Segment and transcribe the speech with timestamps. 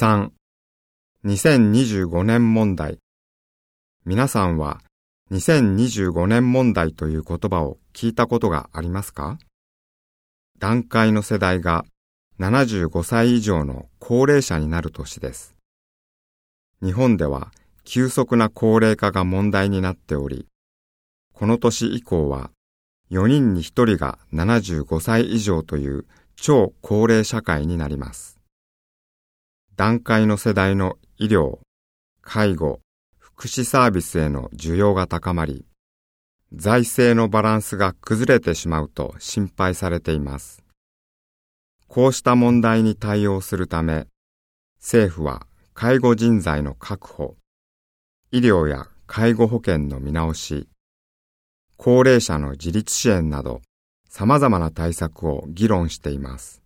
[0.00, 0.30] 3、
[1.24, 3.00] 2025年問題。
[4.06, 4.80] 皆さんは
[5.32, 9.38] 2025年問題という言葉を聞いたことがありますか？
[10.60, 11.84] 段階の世代が
[12.38, 15.56] 75歳以上の高齢者になる年です。
[16.80, 17.50] 日本では
[17.82, 20.46] 急速な高齢化が問題になっており、
[21.32, 22.52] この年以降は
[23.10, 26.06] 4人に1人が75歳以上という
[26.36, 28.37] 超高齢社会になります。
[29.78, 31.60] 段階の世代の医療、
[32.20, 32.80] 介護、
[33.16, 35.66] 福祉サービスへの需要が高まり、
[36.52, 40.64] 財政のバランスが崩れてしまうと心配されています。
[41.86, 44.08] こうした問題に対応するため、
[44.80, 47.36] 政府は介護人材の確保、
[48.32, 50.68] 医療や介護保険の見直し、
[51.76, 53.62] 高齢者の自立支援など
[54.08, 56.64] 様々な対策を議論しています。